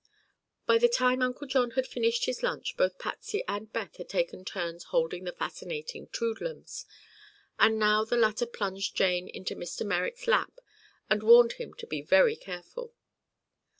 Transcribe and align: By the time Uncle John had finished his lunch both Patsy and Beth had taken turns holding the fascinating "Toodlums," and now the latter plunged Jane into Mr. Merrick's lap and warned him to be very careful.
By 0.65 0.79
the 0.79 0.89
time 0.89 1.21
Uncle 1.21 1.45
John 1.45 1.69
had 1.77 1.85
finished 1.85 2.25
his 2.25 2.41
lunch 2.41 2.75
both 2.75 2.97
Patsy 2.97 3.43
and 3.47 3.71
Beth 3.71 3.97
had 3.97 4.09
taken 4.09 4.43
turns 4.43 4.85
holding 4.85 5.25
the 5.25 5.31
fascinating 5.31 6.07
"Toodlums," 6.07 6.87
and 7.59 7.77
now 7.77 8.03
the 8.03 8.17
latter 8.17 8.47
plunged 8.47 8.95
Jane 8.95 9.27
into 9.27 9.55
Mr. 9.55 9.85
Merrick's 9.85 10.27
lap 10.27 10.53
and 11.07 11.21
warned 11.21 11.53
him 11.53 11.75
to 11.75 11.85
be 11.85 12.01
very 12.01 12.35
careful. 12.35 12.95